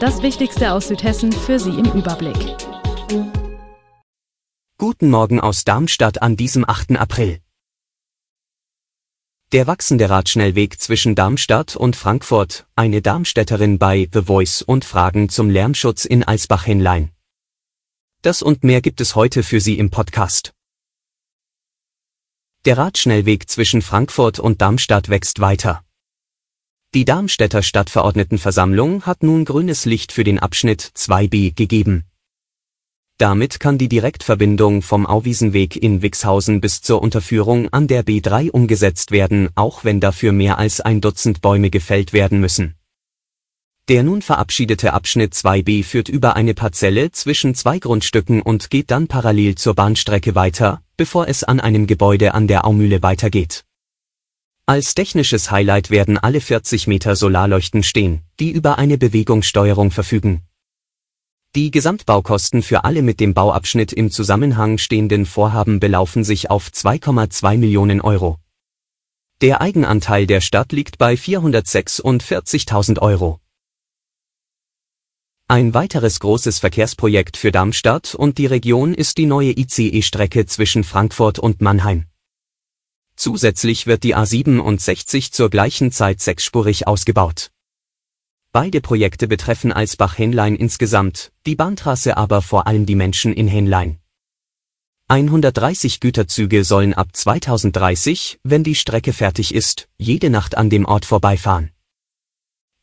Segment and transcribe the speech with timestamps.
[0.00, 2.36] Das Wichtigste aus Südhessen für Sie im Überblick.
[4.78, 6.92] Guten Morgen aus Darmstadt an diesem 8.
[6.92, 7.40] April.
[9.50, 15.50] Der wachsende Radschnellweg zwischen Darmstadt und Frankfurt, eine Darmstädterin bei The Voice und Fragen zum
[15.50, 17.10] Lärmschutz in Alsbach-Henlein.
[18.22, 20.54] Das und mehr gibt es heute für Sie im Podcast.
[22.66, 25.82] Der Radschnellweg zwischen Frankfurt und Darmstadt wächst weiter.
[26.94, 32.04] Die Darmstädter Stadtverordnetenversammlung hat nun grünes Licht für den Abschnitt 2b gegeben.
[33.18, 39.10] Damit kann die Direktverbindung vom Auwiesenweg in Wixhausen bis zur Unterführung an der B3 umgesetzt
[39.10, 42.76] werden, auch wenn dafür mehr als ein Dutzend Bäume gefällt werden müssen.
[43.88, 49.08] Der nun verabschiedete Abschnitt 2b führt über eine Parzelle zwischen zwei Grundstücken und geht dann
[49.08, 53.66] parallel zur Bahnstrecke weiter, bevor es an einem Gebäude an der Aumühle weitergeht.
[54.68, 60.42] Als technisches Highlight werden alle 40 Meter Solarleuchten stehen, die über eine Bewegungssteuerung verfügen.
[61.54, 67.56] Die Gesamtbaukosten für alle mit dem Bauabschnitt im Zusammenhang stehenden Vorhaben belaufen sich auf 2,2
[67.56, 68.40] Millionen Euro.
[69.40, 73.40] Der Eigenanteil der Stadt liegt bei 446.000 Euro.
[75.48, 81.38] Ein weiteres großes Verkehrsprojekt für Darmstadt und die Region ist die neue ICE-Strecke zwischen Frankfurt
[81.38, 82.04] und Mannheim.
[83.18, 87.50] Zusätzlich wird die A67 zur gleichen Zeit sechsspurig ausgebaut.
[88.52, 93.98] Beide Projekte betreffen Alsbach-Henlein insgesamt, die Bahntrasse aber vor allem die Menschen in Henlein.
[95.08, 101.04] 130 Güterzüge sollen ab 2030, wenn die Strecke fertig ist, jede Nacht an dem Ort
[101.04, 101.72] vorbeifahren.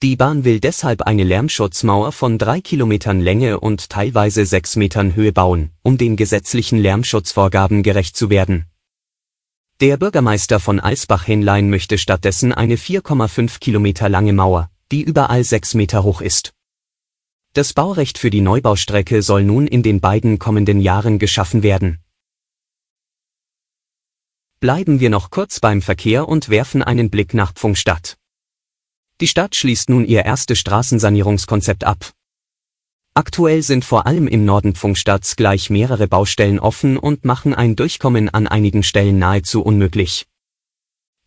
[0.03, 5.31] Die Bahn will deshalb eine Lärmschutzmauer von drei Kilometern Länge und teilweise sechs Metern Höhe
[5.31, 8.65] bauen, um den gesetzlichen Lärmschutzvorgaben gerecht zu werden.
[9.81, 16.03] Der Bürgermeister von Alsbach-Henlein möchte stattdessen eine 4,5 Kilometer lange Mauer, die überall 6 Meter
[16.03, 16.53] hoch ist.
[17.51, 21.99] Das Baurecht für die Neubaustrecke soll nun in den beiden kommenden Jahren geschaffen werden.
[24.61, 28.17] Bleiben wir noch kurz beim Verkehr und werfen einen Blick nach Pfungstadt.
[29.19, 32.13] Die Stadt schließt nun ihr erstes Straßensanierungskonzept ab.
[33.17, 38.27] Aktuell sind vor allem im Norden Pfungstadts gleich mehrere Baustellen offen und machen ein Durchkommen
[38.27, 40.25] an einigen Stellen nahezu unmöglich.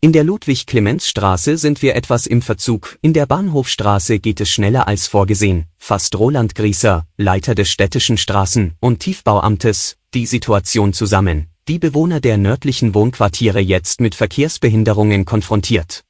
[0.03, 5.07] In der Ludwig-Clemens-Straße sind wir etwas im Verzug, in der Bahnhofstraße geht es schneller als
[5.07, 12.21] vorgesehen, fasst Roland Grieser, Leiter des städtischen Straßen- und Tiefbauamtes, die Situation zusammen, die Bewohner
[12.21, 16.05] der nördlichen Wohnquartiere jetzt mit Verkehrsbehinderungen konfrontiert.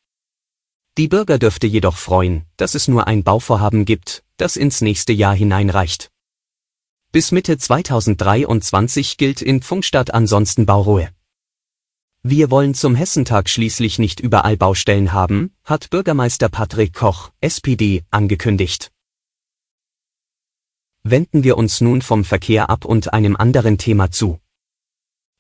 [0.99, 5.35] Die Bürger dürfte jedoch freuen, dass es nur ein Bauvorhaben gibt, das ins nächste Jahr
[5.35, 6.11] hineinreicht.
[7.13, 11.11] Bis Mitte 2023 gilt in Pfungstadt ansonsten Bauruhe.
[12.23, 18.93] Wir wollen zum Hessentag schließlich nicht überall Baustellen haben, hat Bürgermeister Patrick Koch, SPD, angekündigt.
[21.03, 24.41] Wenden wir uns nun vom Verkehr ab und einem anderen Thema zu.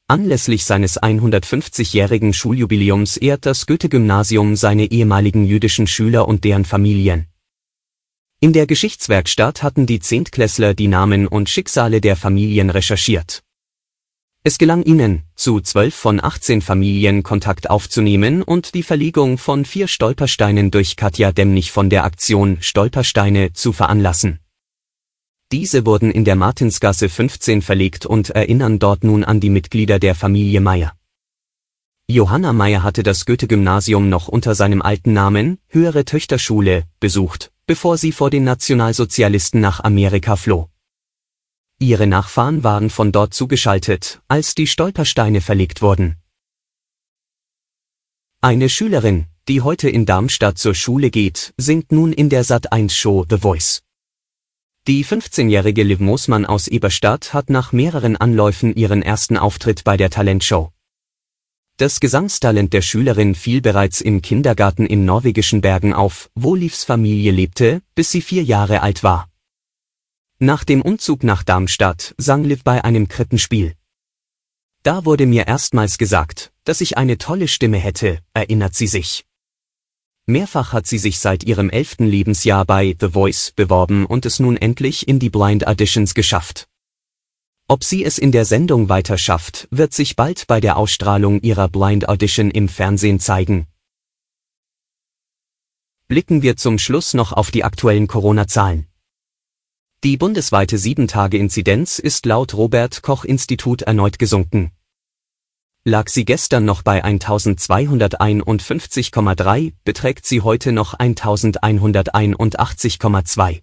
[0.07, 7.28] Anlässlich seines 150-jährigen Schuljubiläums ehrt das Goethe-Gymnasium seine ehemaligen jüdischen Schüler und deren Familien.
[8.41, 13.43] In der Geschichtswerkstatt hatten die Zehntklässler die Namen und Schicksale der Familien recherchiert.
[14.45, 19.89] Es gelang ihnen, zu zwölf von 18 Familien Kontakt aufzunehmen und die Verlegung von vier
[19.89, 24.39] Stolpersteinen durch Katja Demnich von der Aktion Stolpersteine zu veranlassen.
[25.51, 30.15] Diese wurden in der Martinsgasse 15 verlegt und erinnern dort nun an die Mitglieder der
[30.15, 30.93] Familie Meyer.
[32.07, 38.13] Johanna Meyer hatte das Goethe-Gymnasium noch unter seinem alten Namen, Höhere Töchterschule, besucht, bevor sie
[38.13, 40.71] vor den Nationalsozialisten nach Amerika floh.
[41.79, 46.17] Ihre Nachfahren waren von dort zugeschaltet, als die Stolpersteine verlegt wurden.
[48.41, 53.37] Eine Schülerin, die heute in Darmstadt zur Schule geht, singt nun in der Sat1-Show The
[53.37, 53.83] Voice.
[54.87, 60.09] Die 15-jährige Liv Moosmann aus Eberstadt hat nach mehreren Anläufen ihren ersten Auftritt bei der
[60.09, 60.73] Talentshow.
[61.79, 67.31] Das Gesangstalent der Schülerin fiel bereits im Kindergarten in norwegischen Bergen auf, wo Livs Familie
[67.31, 69.31] lebte, bis sie vier Jahre alt war.
[70.41, 73.75] Nach dem Umzug nach Darmstadt sang Liv bei einem Krippenspiel.
[74.83, 79.25] Da wurde mir erstmals gesagt, dass ich eine tolle Stimme hätte, erinnert sie sich.
[80.27, 84.57] Mehrfach hat sie sich seit ihrem elften Lebensjahr bei The Voice beworben und es nun
[84.57, 86.68] endlich in die Blind Auditions geschafft.
[87.69, 91.69] Ob sie es in der Sendung weiter schafft, wird sich bald bei der Ausstrahlung ihrer
[91.69, 93.67] Blind Audition im Fernsehen zeigen.
[96.09, 98.87] Blicken wir zum Schluss noch auf die aktuellen Corona-Zahlen.
[100.03, 104.73] Die bundesweite 7-Tage-Inzidenz ist laut Robert Koch Institut erneut gesunken
[105.89, 113.63] lag sie gestern noch bei 1251,3, beträgt sie heute noch 1181,2.